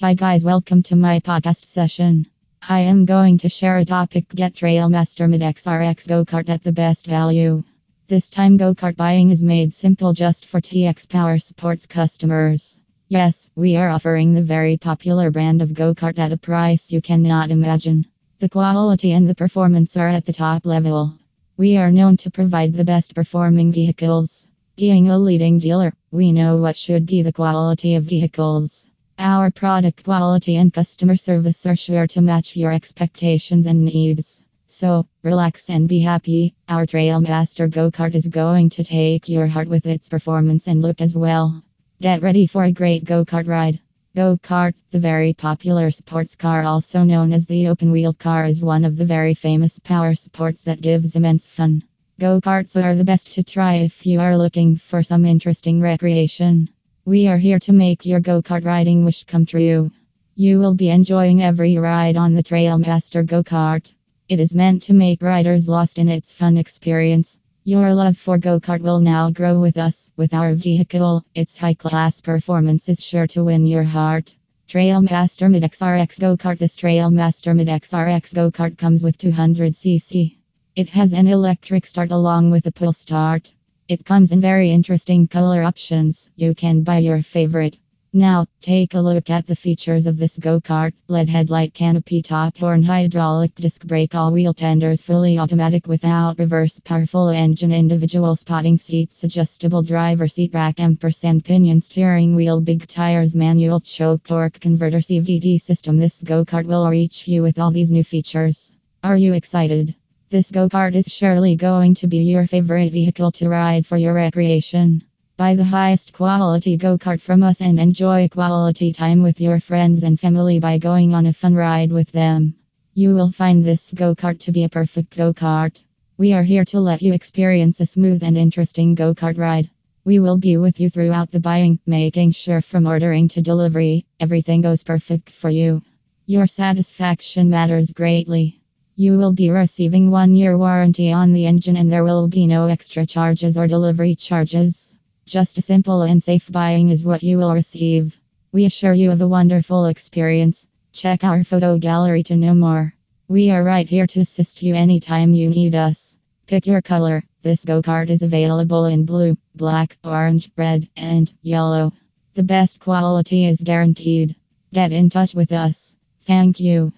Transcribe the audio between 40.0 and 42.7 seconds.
performance and look as well. Get ready for a